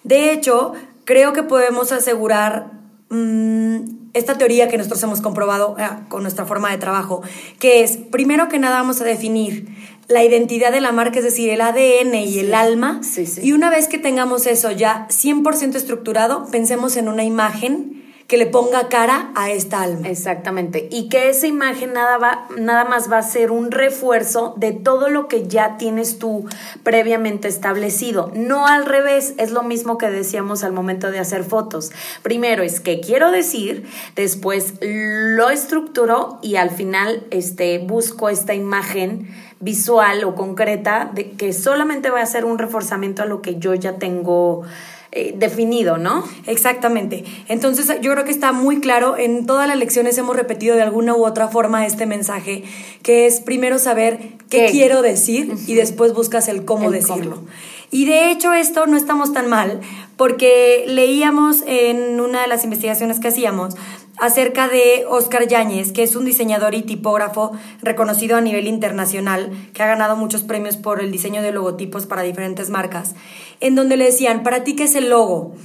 De 0.04 0.34
hecho, 0.34 0.74
creo 1.06 1.34
que 1.34 1.44
podemos 1.44 1.92
asegurar 1.92 2.72
mm, 3.10 4.00
esta 4.14 4.38
teoría 4.38 4.68
que 4.68 4.78
nosotros 4.78 5.02
hemos 5.04 5.22
comprobado 5.22 5.76
eh, 5.78 5.88
con 6.10 6.24
nuestra 6.24 6.46
forma 6.46 6.72
de 6.72 6.78
trabajo, 6.78 7.22
que 7.60 7.84
es, 7.84 7.98
primero 7.98 8.50
que 8.50 8.60
nada 8.60 8.78
vamos 8.78 9.00
a 9.02 9.04
definir 9.04 9.68
la 10.08 10.24
identidad 10.24 10.72
de 10.72 10.82
la 10.82 10.92
marca, 10.92 11.20
es 11.20 11.26
decir, 11.26 11.50
el 11.52 11.62
ADN 11.62 12.16
y 12.16 12.40
el 12.40 12.56
alma. 12.56 13.02
Sí, 13.04 13.28
sí. 13.28 13.42
Y 13.44 13.52
una 13.52 13.70
vez 13.70 13.88
que 13.88 14.00
tengamos 14.00 14.48
eso 14.48 14.72
ya 14.72 15.08
100% 15.10 15.76
estructurado, 15.76 16.48
pensemos 16.52 16.98
en 16.98 17.08
una 17.08 17.24
imagen 17.24 18.09
que 18.30 18.38
le 18.38 18.46
ponga 18.46 18.90
cara 18.90 19.32
a 19.34 19.50
esta 19.50 19.82
alma. 19.82 20.08
Exactamente. 20.08 20.88
Y 20.92 21.10
que 21.10 21.30
esa 21.30 21.48
imagen 21.48 21.94
nada, 21.94 22.20
va, 22.20 22.48
nada 22.56 22.86
más 22.86 23.12
va 23.12 23.18
a 23.18 23.24
ser 23.24 23.50
un 23.50 23.72
refuerzo 23.72 24.54
de 24.56 24.72
todo 24.72 25.10
lo 25.10 25.28
que 25.28 25.48
ya 25.48 25.78
tienes 25.78 26.20
tú 26.20 26.46
previamente 26.84 27.48
establecido. 27.48 28.32
No 28.36 28.68
al 28.68 28.86
revés, 28.86 29.34
es 29.40 29.50
lo 29.50 29.64
mismo 29.64 29.98
que 29.98 30.12
decíamos 30.12 30.64
al 30.64 30.74
momento 30.74 31.10
de 31.10 31.18
hacer 31.18 31.44
fotos. 31.44 31.92
Primero 32.22 32.62
es 32.62 32.80
que 32.80 33.02
quiero 33.02 33.32
decir, 33.32 33.88
después 34.16 34.76
lo 34.80 35.50
estructuro 35.50 36.38
y 36.44 36.58
al 36.58 36.70
final 36.70 37.26
este, 37.32 37.80
busco 37.80 38.30
esta 38.30 38.54
imagen 38.54 39.28
visual 39.60 40.24
o 40.24 40.36
concreta 40.36 41.10
de 41.12 41.32
que 41.32 41.52
solamente 41.52 42.12
va 42.12 42.22
a 42.22 42.28
ser 42.28 42.46
un 42.46 42.60
reforzamiento 42.60 43.24
a 43.24 43.26
lo 43.26 43.42
que 43.42 43.58
yo 43.58 43.74
ya 43.74 43.98
tengo 43.98 44.66
eh, 45.12 45.34
definido, 45.36 45.98
¿no? 45.98 46.24
Exactamente. 46.46 47.24
Entonces 47.48 47.88
yo 48.02 48.12
creo 48.12 48.26
que 48.26 48.32
está 48.32 48.52
muy 48.52 48.80
claro, 48.80 49.18
en 49.18 49.48
todas 49.48 49.68
las 49.68 49.76
lecciones 49.76 50.18
hemos 50.20 50.36
repetido 50.36 50.76
de 50.76 50.84
alguna 50.84 51.16
u 51.16 51.26
otra 51.26 51.48
forma 51.48 51.86
este 51.88 52.06
mensaje, 52.06 52.64
que 53.02 53.26
es 53.26 53.40
primero 53.40 53.80
saber 53.80 54.20
qué, 54.50 54.68
quiero 54.72 55.02
decir 55.02 55.54
y 55.66 55.74
después 55.74 56.14
buscas 56.14 56.48
el 56.48 56.64
cómo 56.64 56.92
decirlo. 56.92 57.42
Y 57.90 58.06
de 58.06 58.30
hecho 58.30 58.54
esto 58.54 58.86
no 58.86 58.98
estamos 58.98 59.34
tan 59.34 59.50
mal, 59.50 59.82
porque 60.16 60.84
leíamos 60.86 61.64
en 61.66 62.20
una 62.20 62.42
de 62.42 62.48
las 62.48 62.64
investigaciones 62.64 63.20
que 63.20 63.30
hacíamos 63.30 63.76
acerca 64.20 64.68
de 64.68 65.06
Oscar 65.08 65.48
Yáñez, 65.48 65.92
que 65.92 66.04
es 66.04 66.16
un 66.16 66.26
diseñador 66.26 66.76
y 66.76 66.82
tipógrafo 66.82 67.52
reconocido 67.82 68.38
a 68.38 68.42
nivel 68.42 68.68
internacional, 68.68 69.52
que 69.74 69.84
ha 69.84 69.88
ganado 69.88 70.16
muchos 70.16 70.44
premios 70.44 70.78
por 70.78 71.02
el 71.02 71.12
diseño 71.12 71.42
de 71.42 71.52
logotipos 71.52 72.06
para 72.06 72.24
diferentes 72.24 72.70
marcas, 72.70 73.16
en 73.60 73.76
donde 73.76 73.98
le 73.98 74.06
decían, 74.06 74.44
¿para 74.44 74.64
ti 74.64 74.76
qué 74.76 74.84
es 74.84 74.96
el 74.96 75.10
logo? 75.10 75.56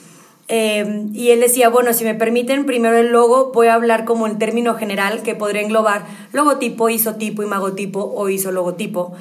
Eh, 0.49 1.07
y 1.13 1.31
él 1.31 1.41
decía, 1.41 1.69
bueno, 1.69 1.93
si 1.93 2.05
me 2.05 2.15
permiten, 2.15 2.67
primero 2.67 2.97
el 2.97 3.09
logo, 3.09 3.51
voy 3.53 3.69
a 3.69 3.75
hablar 3.75 4.05
como 4.05 4.27
el 4.27 4.39
término 4.39 4.75
general 4.75 5.23
que 5.23 5.35
podría 5.35 5.63
englobar 5.63 6.05
logotipo, 6.33 6.91
isotipo, 6.91 7.43
imagotipo 7.43 8.13
o 8.15 8.29
isologotipo. 8.29 9.15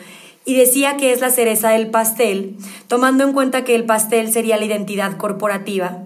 Y 0.45 0.55
decía 0.55 0.97
que 0.97 1.13
es 1.13 1.21
la 1.21 1.29
cereza 1.29 1.69
del 1.69 1.89
pastel, 1.89 2.57
tomando 2.87 3.23
en 3.23 3.31
cuenta 3.31 3.63
que 3.63 3.75
el 3.75 3.85
pastel 3.85 4.31
sería 4.31 4.57
la 4.57 4.65
identidad 4.65 5.15
corporativa 5.15 6.03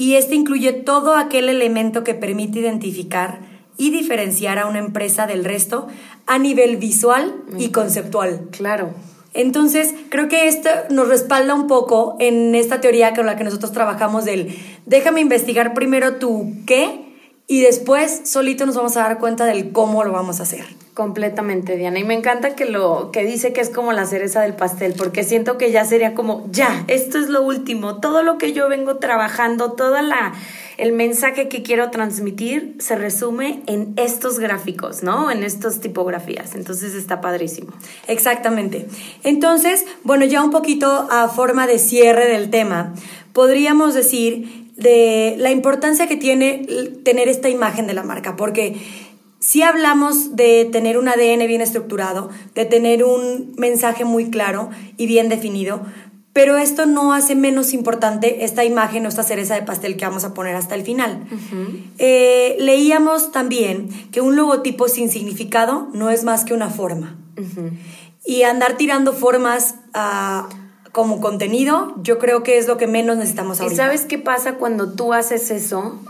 y 0.00 0.14
este 0.14 0.34
incluye 0.34 0.72
todo 0.72 1.14
aquel 1.14 1.50
elemento 1.50 2.04
que 2.04 2.14
permite 2.14 2.60
identificar 2.60 3.40
y 3.76 3.90
diferenciar 3.90 4.58
a 4.58 4.64
una 4.64 4.78
empresa 4.78 5.26
del 5.26 5.44
resto 5.44 5.88
a 6.26 6.38
nivel 6.38 6.78
visual 6.78 7.34
y 7.58 7.68
conceptual. 7.68 8.48
Claro. 8.50 8.94
Entonces, 9.34 9.94
creo 10.08 10.28
que 10.28 10.48
esto 10.48 10.70
nos 10.88 11.06
respalda 11.06 11.54
un 11.54 11.66
poco 11.66 12.16
en 12.18 12.54
esta 12.54 12.80
teoría 12.80 13.14
con 13.14 13.26
la 13.26 13.36
que 13.36 13.44
nosotros 13.44 13.72
trabajamos 13.72 14.24
del 14.24 14.56
déjame 14.86 15.20
investigar 15.20 15.74
primero 15.74 16.14
tu 16.14 16.50
qué 16.64 17.09
y 17.50 17.62
después 17.62 18.20
solito 18.26 18.64
nos 18.64 18.76
vamos 18.76 18.96
a 18.96 19.00
dar 19.00 19.18
cuenta 19.18 19.44
del 19.44 19.72
cómo 19.72 20.04
lo 20.04 20.12
vamos 20.12 20.38
a 20.38 20.44
hacer. 20.44 20.64
Completamente, 20.94 21.76
Diana. 21.76 21.98
Y 21.98 22.04
me 22.04 22.14
encanta 22.14 22.54
que 22.54 22.64
lo 22.64 23.10
que 23.10 23.24
dice 23.24 23.52
que 23.52 23.60
es 23.60 23.70
como 23.70 23.92
la 23.92 24.06
cereza 24.06 24.40
del 24.40 24.54
pastel, 24.54 24.94
porque 24.96 25.24
siento 25.24 25.58
que 25.58 25.72
ya 25.72 25.84
sería 25.84 26.14
como, 26.14 26.46
ya, 26.52 26.84
esto 26.86 27.18
es 27.18 27.28
lo 27.28 27.42
último. 27.42 27.96
Todo 27.98 28.22
lo 28.22 28.38
que 28.38 28.52
yo 28.52 28.68
vengo 28.68 28.98
trabajando, 28.98 29.72
toda 29.72 30.00
la 30.00 30.32
el 30.78 30.92
mensaje 30.92 31.48
que 31.48 31.64
quiero 31.64 31.90
transmitir 31.90 32.76
se 32.78 32.94
resume 32.94 33.62
en 33.66 33.94
estos 33.96 34.38
gráficos, 34.38 35.02
¿no? 35.02 35.28
En 35.32 35.42
estas 35.42 35.80
tipografías. 35.80 36.54
Entonces 36.54 36.94
está 36.94 37.20
padrísimo. 37.20 37.72
Exactamente. 38.06 38.86
Entonces, 39.24 39.86
bueno, 40.04 40.24
ya 40.24 40.40
un 40.44 40.52
poquito 40.52 41.08
a 41.10 41.26
forma 41.26 41.66
de 41.66 41.80
cierre 41.80 42.28
del 42.28 42.48
tema, 42.48 42.94
podríamos 43.32 43.94
decir 43.94 44.69
de 44.80 45.36
la 45.38 45.50
importancia 45.50 46.06
que 46.06 46.16
tiene 46.16 46.66
tener 47.04 47.28
esta 47.28 47.48
imagen 47.48 47.86
de 47.86 47.94
la 47.94 48.02
marca, 48.02 48.36
porque 48.36 48.76
si 49.38 49.62
hablamos 49.62 50.36
de 50.36 50.68
tener 50.70 50.98
un 50.98 51.08
ADN 51.08 51.46
bien 51.46 51.60
estructurado, 51.60 52.30
de 52.54 52.66
tener 52.66 53.04
un 53.04 53.54
mensaje 53.56 54.04
muy 54.04 54.30
claro 54.30 54.70
y 54.96 55.06
bien 55.06 55.28
definido, 55.28 55.82
pero 56.32 56.56
esto 56.56 56.86
no 56.86 57.12
hace 57.12 57.34
menos 57.34 57.72
importante 57.72 58.44
esta 58.44 58.64
imagen 58.64 59.04
o 59.04 59.08
esta 59.08 59.22
cereza 59.22 59.54
de 59.54 59.62
pastel 59.62 59.96
que 59.96 60.04
vamos 60.04 60.24
a 60.24 60.32
poner 60.32 60.54
hasta 60.54 60.74
el 60.74 60.82
final. 60.82 61.26
Eh, 61.98 62.56
leíamos 62.60 63.32
también 63.32 63.88
que 64.12 64.20
un 64.20 64.36
logotipo 64.36 64.88
sin 64.88 65.10
significado 65.10 65.88
no 65.92 66.10
es 66.10 66.22
más 66.22 66.44
que 66.44 66.54
una 66.54 66.70
forma. 66.70 67.16
Y 68.24 68.42
andar 68.42 68.76
tirando 68.76 69.12
formas 69.12 69.76
a 69.94 70.48
como 70.92 71.20
contenido, 71.20 71.94
yo 72.02 72.18
creo 72.18 72.42
que 72.42 72.58
es 72.58 72.66
lo 72.66 72.76
que 72.76 72.86
menos 72.86 73.16
necesitamos 73.16 73.60
ahorita. 73.60 73.74
¿Y 73.74 73.76
sabes 73.76 74.04
qué 74.06 74.18
pasa 74.18 74.54
cuando 74.54 74.92
tú 74.92 75.12
haces 75.12 75.50
eso? 75.50 76.00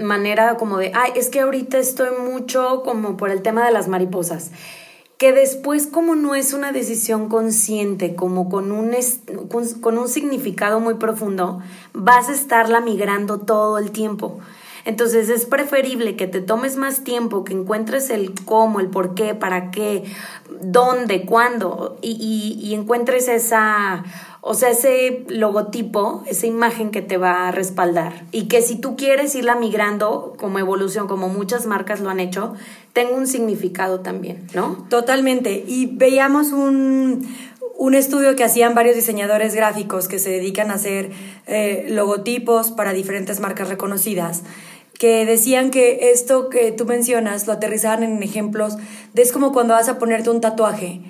Manera 0.00 0.56
como 0.56 0.78
de, 0.78 0.92
ay, 0.94 1.12
es 1.14 1.28
que 1.28 1.40
ahorita 1.40 1.78
estoy 1.78 2.08
mucho 2.18 2.82
como 2.84 3.16
por 3.16 3.30
el 3.30 3.42
tema 3.42 3.64
de 3.66 3.72
las 3.72 3.88
mariposas. 3.88 4.50
Que 5.18 5.32
después, 5.32 5.86
como 5.86 6.16
no 6.16 6.34
es 6.34 6.54
una 6.54 6.72
decisión 6.72 7.28
consciente, 7.28 8.14
como 8.14 8.48
con 8.48 8.72
un, 8.72 8.94
con 9.80 9.98
un 9.98 10.08
significado 10.08 10.80
muy 10.80 10.94
profundo, 10.94 11.60
vas 11.92 12.28
a 12.28 12.32
estarla 12.32 12.80
migrando 12.80 13.38
todo 13.38 13.78
el 13.78 13.90
tiempo. 13.90 14.40
Entonces 14.84 15.30
es 15.30 15.46
preferible 15.46 16.16
que 16.16 16.26
te 16.26 16.40
tomes 16.40 16.76
más 16.76 17.04
tiempo, 17.04 17.44
que 17.44 17.54
encuentres 17.54 18.10
el 18.10 18.34
cómo, 18.44 18.80
el 18.80 18.88
por 18.88 19.14
qué, 19.14 19.34
para 19.34 19.70
qué, 19.70 20.04
dónde, 20.60 21.24
cuándo, 21.24 21.98
y, 22.02 22.72
encuentres 22.74 23.28
esa, 23.28 24.04
o 24.40 24.54
sea, 24.54 24.70
ese 24.70 25.24
logotipo, 25.28 26.22
esa 26.26 26.46
imagen 26.46 26.90
que 26.90 27.00
te 27.00 27.16
va 27.16 27.48
a 27.48 27.50
respaldar. 27.50 28.24
Y 28.30 28.46
que 28.48 28.60
si 28.60 28.76
tú 28.76 28.96
quieres 28.96 29.34
irla 29.34 29.54
migrando 29.54 30.34
como 30.38 30.58
evolución, 30.58 31.08
como 31.08 31.28
muchas 31.28 31.66
marcas 31.66 32.00
lo 32.00 32.10
han 32.10 32.20
hecho, 32.20 32.54
tenga 32.92 33.14
un 33.14 33.26
significado 33.26 34.00
también, 34.00 34.46
¿no? 34.54 34.86
Totalmente. 34.90 35.64
Y 35.66 35.86
veíamos 35.86 36.52
un 36.52 37.26
un 37.76 37.94
estudio 37.94 38.36
que 38.36 38.44
hacían 38.44 38.74
varios 38.74 38.94
diseñadores 38.94 39.54
gráficos 39.54 40.06
que 40.06 40.18
se 40.18 40.30
dedican 40.30 40.70
a 40.70 40.74
hacer 40.74 41.10
eh, 41.46 41.86
logotipos 41.90 42.70
para 42.70 42.92
diferentes 42.92 43.40
marcas 43.40 43.68
reconocidas 43.68 44.44
que 45.04 45.26
decían 45.26 45.70
que 45.70 46.12
esto 46.12 46.48
que 46.48 46.72
tú 46.72 46.86
mencionas 46.86 47.46
lo 47.46 47.52
aterrizaban 47.52 48.02
en 48.04 48.22
ejemplos 48.22 48.78
de 49.12 49.20
es 49.20 49.32
como 49.32 49.52
cuando 49.52 49.74
vas 49.74 49.90
a 49.90 49.98
ponerte 49.98 50.30
un 50.30 50.40
tatuaje 50.40 51.02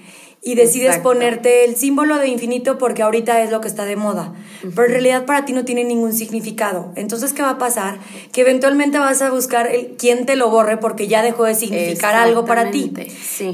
y 0.43 0.57
decides 0.57 0.99
ponerte 0.99 1.64
el 1.64 1.75
símbolo 1.75 2.19
de 2.19 2.29
infinito 2.29 2.76
porque 2.76 3.03
ahorita 3.03 3.43
es 3.43 3.50
lo 3.50 3.62
que 3.62 3.69
está 3.69 3.87
de 3.87 3.97
moda, 3.97 4.35
pero 4.61 4.85
en 4.85 4.93
realidad 4.93 5.25
para 5.25 5.47
ti 5.47 5.55
no 5.55 5.64
tiene 5.64 5.85
ningún 5.85 6.12
significado. 6.12 6.93
Entonces, 6.97 7.33
¿qué 7.33 7.41
va 7.41 7.50
a 7.50 7.59
pasar? 7.59 7.99
Que 8.31 8.43
eventualmente 8.43 8.99
vas 8.99 9.23
a 9.23 9.31
buscar 9.31 9.67
el, 9.67 9.95
quién 9.97 10.26
te 10.26 10.37
lo 10.37 10.50
borre 10.50 10.76
porque 10.76 11.09
ya 11.09 11.23
dejó 11.23 11.45
de 11.45 11.55
significar 11.55 12.14
algo 12.14 12.45
para 12.45 12.71
ti. 12.71 12.93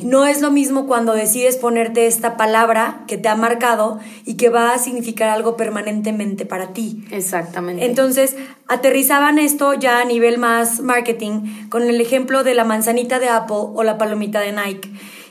No 0.02 0.26
es 0.26 0.40
lo 0.40 0.50
mismo 0.50 0.88
cuando 0.88 1.14
decides 1.14 1.56
ponerte 1.56 2.06
esta 2.06 2.36
palabra 2.36 3.04
que 3.06 3.16
te 3.18 3.28
ha 3.28 3.36
marcado 3.36 4.00
y 4.24 4.34
que 4.34 4.48
va 4.48 4.72
a 4.72 4.78
significar 4.78 5.28
algo 5.28 5.56
permanentemente 5.56 6.44
para 6.44 6.72
ti. 6.72 7.04
Exactamente. 7.12 7.84
Entonces, 7.84 8.34
aterrizaban 8.66 9.38
esto 9.38 9.74
ya 9.74 10.00
a 10.00 10.04
nivel 10.04 10.38
más 10.38 10.80
marketing 10.80 11.68
con 11.68 11.82
el 11.82 12.00
ejemplo 12.00 12.42
de 12.42 12.54
la 12.54 12.64
manzanita 12.64 13.20
de 13.20 13.28
Apple 13.28 13.56
o 13.74 13.84
la 13.84 13.96
palomita 13.96 14.40
de 14.40 14.52
Nike 14.52 14.90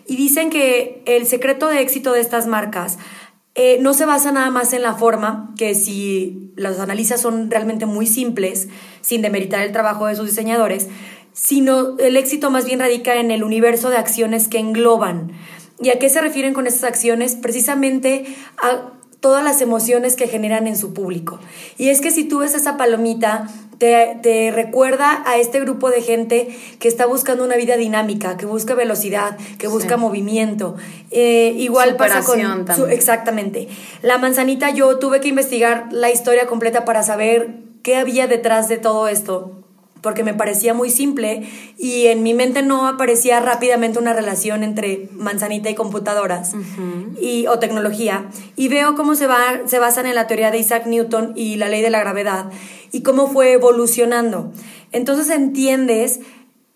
y 0.09 0.15
dicen 0.15 0.49
que 0.49 1.03
el 1.05 1.27
secreto 1.27 1.67
de 1.67 1.81
éxito 1.81 2.11
de 2.13 2.19
estas 2.19 2.47
marcas 2.47 2.97
eh, 3.53 3.77
no 3.81 3.93
se 3.93 4.05
basa 4.05 4.31
nada 4.31 4.49
más 4.49 4.73
en 4.73 4.81
la 4.81 4.95
forma, 4.95 5.53
que 5.57 5.75
si 5.75 6.51
las 6.55 6.79
analizas 6.79 7.21
son 7.21 7.51
realmente 7.51 7.85
muy 7.85 8.07
simples, 8.07 8.69
sin 9.01 9.21
demeritar 9.21 9.61
el 9.63 9.71
trabajo 9.71 10.07
de 10.07 10.15
sus 10.15 10.25
diseñadores, 10.25 10.87
sino 11.33 11.97
el 11.99 12.17
éxito 12.17 12.49
más 12.49 12.65
bien 12.65 12.79
radica 12.79 13.15
en 13.17 13.31
el 13.31 13.43
universo 13.43 13.89
de 13.89 13.97
acciones 13.97 14.47
que 14.47 14.59
engloban. 14.59 15.31
¿Y 15.81 15.89
a 15.89 15.99
qué 15.99 16.09
se 16.09 16.21
refieren 16.21 16.53
con 16.53 16.67
estas 16.67 16.85
acciones? 16.85 17.35
Precisamente 17.35 18.25
a 18.57 18.93
todas 19.19 19.43
las 19.43 19.61
emociones 19.61 20.15
que 20.15 20.27
generan 20.27 20.67
en 20.67 20.77
su 20.77 20.93
público. 20.93 21.39
Y 21.77 21.89
es 21.89 22.01
que 22.01 22.11
si 22.11 22.23
tú 22.23 22.39
ves 22.39 22.53
esa 22.55 22.77
palomita, 22.77 23.47
te, 23.79 24.51
recuerda 24.53 25.23
a 25.25 25.37
este 25.37 25.59
grupo 25.61 25.89
de 25.89 26.01
gente 26.01 26.49
que 26.79 26.87
está 26.87 27.05
buscando 27.05 27.43
una 27.43 27.55
vida 27.55 27.77
dinámica, 27.77 28.37
que 28.37 28.45
busca 28.45 28.75
velocidad, 28.75 29.37
que 29.57 29.67
busca 29.67 29.97
movimiento. 29.97 30.75
Eh, 31.11 31.53
igual 31.57 31.95
pasa 31.95 32.21
con... 32.23 32.89
exactamente. 32.91 33.67
La 34.01 34.17
manzanita, 34.17 34.69
yo 34.71 34.99
tuve 34.99 35.21
que 35.21 35.29
investigar 35.29 35.87
la 35.91 36.11
historia 36.11 36.45
completa 36.47 36.85
para 36.85 37.03
saber 37.03 37.55
qué 37.83 37.95
había 37.95 38.27
detrás 38.27 38.67
de 38.67 38.77
todo 38.77 39.07
esto 39.07 39.58
porque 40.01 40.23
me 40.23 40.33
parecía 40.33 40.73
muy 40.73 40.89
simple 40.89 41.49
y 41.77 42.07
en 42.07 42.23
mi 42.23 42.33
mente 42.33 42.61
no 42.61 42.87
aparecía 42.87 43.39
rápidamente 43.39 43.99
una 43.99 44.13
relación 44.13 44.63
entre 44.63 45.09
manzanita 45.11 45.69
y 45.69 45.75
computadoras 45.75 46.53
y, 47.19 47.47
o 47.47 47.59
tecnología. 47.59 48.29
Y 48.55 48.67
veo 48.67 48.95
cómo 48.95 49.15
se, 49.15 49.27
va, 49.27 49.39
se 49.65 49.79
basan 49.79 50.05
en 50.05 50.15
la 50.15 50.27
teoría 50.27 50.51
de 50.51 50.59
Isaac 50.59 50.85
Newton 50.85 51.33
y 51.35 51.55
la 51.55 51.69
ley 51.69 51.81
de 51.81 51.89
la 51.89 51.99
gravedad 51.99 52.49
y 52.91 53.03
cómo 53.03 53.27
fue 53.27 53.53
evolucionando. 53.53 54.51
Entonces 54.91 55.29
entiendes 55.29 56.19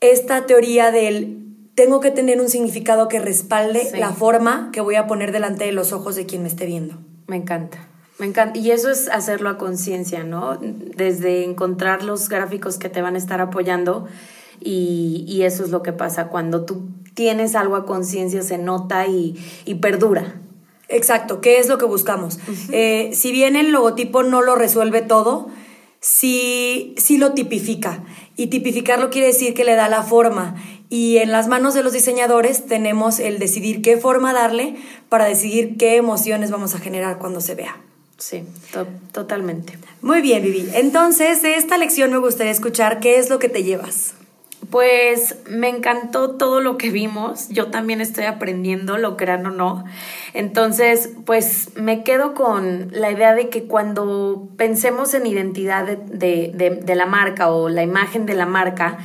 esta 0.01 0.45
teoría 0.45 0.91
del 0.91 1.39
tengo 1.75 1.99
que 2.01 2.11
tener 2.11 2.39
un 2.39 2.49
significado 2.49 3.07
que 3.07 3.19
respalde 3.19 3.89
la 3.97 4.11
forma 4.11 4.69
que 4.71 4.81
voy 4.81 4.95
a 4.95 5.07
poner 5.07 5.31
delante 5.31 5.65
de 5.65 5.71
los 5.71 5.91
ojos 5.91 6.15
de 6.15 6.25
quien 6.25 6.43
me 6.43 6.47
esté 6.47 6.65
viendo. 6.65 6.99
Me 7.27 7.37
encanta. 7.37 7.92
Me 8.23 8.29
encanta. 8.29 8.57
Y 8.57 8.71
eso 8.71 8.89
es 8.89 9.09
hacerlo 9.09 9.49
a 9.49 9.57
conciencia, 9.57 10.23
¿no? 10.23 10.57
Desde 10.61 11.43
encontrar 11.43 12.05
los 12.05 12.29
gráficos 12.29 12.77
que 12.77 12.87
te 12.87 13.01
van 13.01 13.15
a 13.15 13.17
estar 13.17 13.41
apoyando. 13.41 14.07
Y, 14.61 15.25
y 15.27 15.41
eso 15.41 15.65
es 15.65 15.71
lo 15.71 15.83
que 15.83 15.91
pasa 15.91 16.29
cuando 16.29 16.63
tú 16.63 16.87
tienes 17.15 17.53
algo 17.53 17.75
a 17.75 17.85
conciencia, 17.85 18.41
se 18.41 18.57
nota 18.57 19.07
y, 19.07 19.35
y, 19.65 19.75
perdura. 19.75 20.39
Exacto, 20.87 21.41
¿qué 21.41 21.59
es 21.59 21.67
lo 21.67 21.77
que 21.77 21.83
buscamos? 21.83 22.39
eh, 22.71 23.09
si 23.11 23.33
bien 23.33 23.57
el 23.57 23.73
logotipo 23.73 24.23
no 24.23 24.41
lo 24.41 24.55
resuelve 24.55 25.01
todo, 25.01 25.49
sí, 25.99 26.95
sí 26.97 27.17
lo 27.17 27.33
tipifica. 27.33 28.05
Y 28.37 28.47
tipificarlo 28.47 29.09
quiere 29.09 29.27
decir 29.27 29.53
que 29.53 29.65
le 29.65 29.75
da 29.75 29.89
la 29.89 30.01
forma. 30.01 30.55
Y 30.89 31.17
en 31.17 31.33
las 31.33 31.49
manos 31.49 31.73
de 31.73 31.83
los 31.83 31.91
diseñadores 31.91 32.67
tenemos 32.67 33.19
el 33.19 33.37
decidir 33.37 33.81
qué 33.81 33.97
forma 33.97 34.31
darle 34.31 34.77
para 35.09 35.25
decidir 35.25 35.75
qué 35.75 35.97
emociones 35.97 36.51
vamos 36.51 36.73
a 36.73 36.79
generar 36.79 37.19
cuando 37.19 37.41
se 37.41 37.55
vea. 37.55 37.83
Sí, 38.17 38.45
to 38.71 38.87
totalmente. 39.11 39.77
Muy 40.01 40.21
bien, 40.21 40.43
Vivi. 40.43 40.69
Entonces, 40.73 41.41
de 41.41 41.55
esta 41.55 41.77
lección 41.77 42.11
me 42.11 42.19
gustaría 42.19 42.51
escuchar 42.51 42.99
qué 42.99 43.17
es 43.17 43.29
lo 43.29 43.39
que 43.39 43.49
te 43.49 43.63
llevas. 43.63 44.13
Pues 44.69 45.35
me 45.49 45.67
encantó 45.67 46.31
todo 46.31 46.61
lo 46.61 46.77
que 46.77 46.89
vimos. 46.89 47.49
Yo 47.49 47.67
también 47.69 47.99
estoy 47.99 48.23
aprendiendo, 48.25 48.97
lo 48.97 49.17
crean 49.17 49.45
o 49.45 49.51
no. 49.51 49.83
Entonces, 50.33 51.09
pues 51.25 51.71
me 51.75 52.03
quedo 52.03 52.33
con 52.33 52.87
la 52.91 53.11
idea 53.11 53.35
de 53.35 53.49
que 53.49 53.65
cuando 53.65 54.47
pensemos 54.57 55.13
en 55.13 55.27
identidad 55.27 55.85
de, 55.85 55.97
de, 55.97 56.51
de, 56.55 56.69
de 56.77 56.95
la 56.95 57.05
marca 57.05 57.51
o 57.51 57.67
la 57.67 57.83
imagen 57.83 58.25
de 58.25 58.35
la 58.35 58.45
marca, 58.45 58.99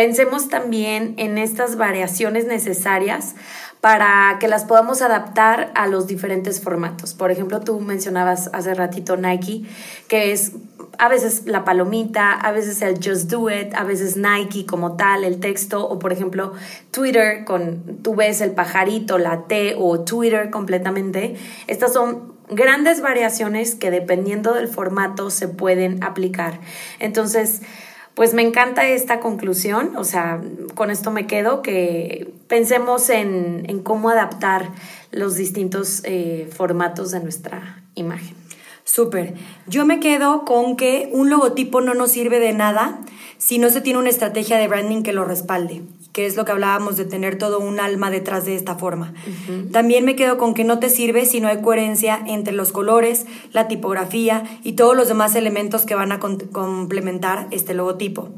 pensemos 0.00 0.48
también 0.48 1.12
en 1.18 1.36
estas 1.36 1.76
variaciones 1.76 2.46
necesarias 2.46 3.34
para 3.82 4.38
que 4.40 4.48
las 4.48 4.64
podamos 4.64 5.02
adaptar 5.02 5.70
a 5.74 5.88
los 5.88 6.06
diferentes 6.06 6.62
formatos. 6.62 7.12
Por 7.12 7.30
ejemplo, 7.30 7.60
tú 7.60 7.80
mencionabas 7.80 8.48
hace 8.54 8.72
ratito 8.72 9.18
Nike, 9.18 9.66
que 10.08 10.32
es 10.32 10.52
a 10.96 11.10
veces 11.10 11.42
la 11.44 11.64
palomita, 11.64 12.32
a 12.32 12.50
veces 12.50 12.80
el 12.80 12.94
just 12.94 13.30
do 13.30 13.50
it, 13.50 13.74
a 13.74 13.84
veces 13.84 14.16
Nike 14.16 14.64
como 14.64 14.96
tal, 14.96 15.22
el 15.22 15.38
texto, 15.38 15.86
o 15.86 15.98
por 15.98 16.14
ejemplo 16.14 16.54
Twitter 16.90 17.44
con, 17.44 17.98
tú 18.02 18.14
ves 18.14 18.40
el 18.40 18.52
pajarito, 18.52 19.18
la 19.18 19.42
T 19.48 19.74
o 19.78 20.00
Twitter 20.00 20.48
completamente. 20.48 21.36
Estas 21.66 21.92
son 21.92 22.32
grandes 22.48 23.02
variaciones 23.02 23.74
que 23.74 23.90
dependiendo 23.90 24.54
del 24.54 24.68
formato 24.68 25.28
se 25.28 25.46
pueden 25.46 26.02
aplicar. 26.02 26.58
Entonces, 27.00 27.60
pues 28.14 28.34
me 28.34 28.42
encanta 28.42 28.86
esta 28.88 29.20
conclusión, 29.20 29.96
o 29.96 30.04
sea, 30.04 30.40
con 30.74 30.90
esto 30.90 31.10
me 31.10 31.26
quedo, 31.26 31.62
que 31.62 32.32
pensemos 32.48 33.08
en, 33.10 33.64
en 33.68 33.80
cómo 33.80 34.10
adaptar 34.10 34.70
los 35.10 35.36
distintos 35.36 36.02
eh, 36.04 36.48
formatos 36.54 37.10
de 37.10 37.20
nuestra 37.20 37.82
imagen. 37.94 38.36
Súper. 38.84 39.34
Yo 39.66 39.86
me 39.86 40.00
quedo 40.00 40.44
con 40.44 40.76
que 40.76 41.08
un 41.12 41.30
logotipo 41.30 41.80
no 41.80 41.94
nos 41.94 42.10
sirve 42.10 42.40
de 42.40 42.52
nada 42.52 42.98
si 43.38 43.58
no 43.58 43.70
se 43.70 43.80
tiene 43.80 43.98
una 43.98 44.10
estrategia 44.10 44.58
de 44.58 44.68
branding 44.68 45.02
que 45.02 45.12
lo 45.12 45.24
respalde, 45.24 45.82
que 46.12 46.26
es 46.26 46.36
lo 46.36 46.44
que 46.44 46.52
hablábamos 46.52 46.96
de 46.96 47.04
tener 47.04 47.38
todo 47.38 47.60
un 47.60 47.80
alma 47.80 48.10
detrás 48.10 48.44
de 48.44 48.56
esta 48.56 48.74
forma. 48.74 49.12
Uh 49.26 49.52
-huh. 49.52 49.72
También 49.72 50.04
me 50.04 50.16
quedo 50.16 50.38
con 50.38 50.54
que 50.54 50.64
no 50.64 50.78
te 50.78 50.90
sirve 50.90 51.26
si 51.26 51.40
no 51.40 51.48
hay 51.48 51.60
coherencia 51.62 52.20
entre 52.26 52.52
los 52.52 52.72
colores, 52.72 53.26
la 53.52 53.68
tipografía 53.68 54.44
y 54.64 54.72
todos 54.72 54.96
los 54.96 55.08
demás 55.08 55.34
elementos 55.34 55.86
que 55.86 55.94
van 55.94 56.12
a 56.12 56.18
complementar 56.18 57.46
este 57.50 57.74
logotipo. 57.74 58.28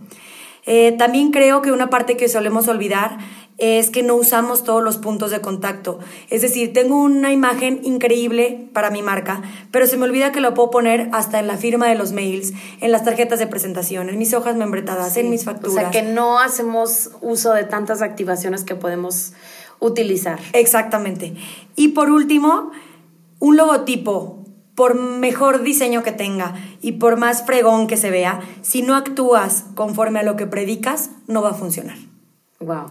Eh, 0.65 0.93
también 0.97 1.33
creo 1.33 1.61
que 1.61 1.73
una 1.73 1.91
parte 1.91 2.17
que 2.17 2.29
solemos 2.29 2.69
olvidar 2.69 3.19
es 3.59 3.91
que 3.91 4.03
no 4.03 4.15
usamos 4.17 4.65
todos 4.65 4.83
los 4.83 4.99
puntos 4.99 5.31
de 5.31 5.41
contacto. 5.41 5.99
Es 6.31 6.43
decir, 6.43 6.73
tengo 6.73 7.01
una 7.01 7.33
imagen 7.33 7.81
increíble 7.85 8.69
para 8.73 8.91
mi 8.91 9.03
marca, 9.03 9.43
pero 9.71 9.87
se 9.87 9.97
me 9.97 10.05
olvida 10.05 10.33
que 10.33 10.41
lo 10.41 10.55
puedo 10.55 10.71
poner 10.71 11.09
hasta 11.13 11.39
en 11.39 11.47
la 11.47 11.57
firma 11.57 11.87
de 11.87 11.95
los 11.95 12.13
mails, 12.13 12.53
en 12.81 12.91
las 12.93 13.05
tarjetas 13.05 13.39
de 13.39 13.47
presentación, 13.47 14.09
en 14.09 14.19
mis 14.19 14.35
hojas 14.35 14.57
membretadas, 14.57 15.15
sí. 15.15 15.21
en 15.21 15.31
mis 15.31 15.45
facturas. 15.45 15.77
O 15.77 15.79
sea, 15.79 15.91
que 15.91 16.03
no 16.03 16.39
hacemos 16.39 17.11
uso 17.21 17.53
de 17.53 17.65
tantas 17.65 18.03
activaciones 18.03 18.65
que 18.65 18.75
podemos 18.75 19.33
utilizar. 19.79 20.39
Exactamente. 20.53 21.35
Y 21.77 21.89
por 21.89 22.11
último, 22.11 22.73
un 23.39 23.57
logotipo 23.57 24.43
por 24.75 24.95
mejor 24.95 25.63
diseño 25.63 26.03
que 26.03 26.13
tenga 26.13 26.55
y 26.81 26.93
por 26.93 27.17
más 27.17 27.45
fregón 27.45 27.87
que 27.87 27.97
se 27.97 28.11
vea, 28.11 28.41
si 28.63 28.83
no 28.83 28.97
actúas 28.97 29.65
conforme 29.75 30.21
a 30.21 30.23
lo 30.23 30.37
que 30.37 30.47
predicas, 30.47 31.11
no 31.27 31.43
va 31.43 31.51
a 31.51 31.55
funcionar. 31.55 31.99
Wow. 32.61 32.87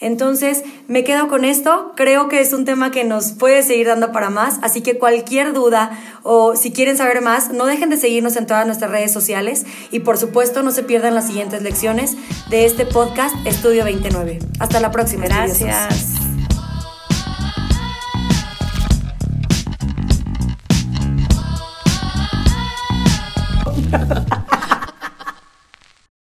Entonces, 0.00 0.62
me 0.86 1.04
quedo 1.04 1.28
con 1.28 1.44
esto. 1.44 1.92
Creo 1.96 2.28
que 2.28 2.40
es 2.40 2.52
un 2.52 2.64
tema 2.64 2.90
que 2.90 3.04
nos 3.04 3.32
puede 3.32 3.62
seguir 3.62 3.88
dando 3.88 4.12
para 4.12 4.30
más. 4.30 4.58
Así 4.62 4.80
que 4.80 4.98
cualquier 4.98 5.52
duda 5.52 5.98
o 6.22 6.56
si 6.56 6.72
quieren 6.72 6.96
saber 6.96 7.20
más, 7.20 7.50
no 7.50 7.66
dejen 7.66 7.90
de 7.90 7.96
seguirnos 7.96 8.36
en 8.36 8.46
todas 8.46 8.66
nuestras 8.66 8.90
redes 8.90 9.12
sociales. 9.12 9.66
Y 9.90 10.00
por 10.00 10.18
supuesto, 10.18 10.62
no 10.62 10.70
se 10.70 10.82
pierdan 10.82 11.14
las 11.14 11.26
siguientes 11.26 11.62
lecciones 11.62 12.16
de 12.50 12.64
este 12.64 12.86
podcast 12.86 13.34
Estudio 13.46 13.84
29. 13.84 14.38
Hasta 14.60 14.80
la 14.80 14.90
próxima. 14.90 15.24
Gracias. 15.24 16.27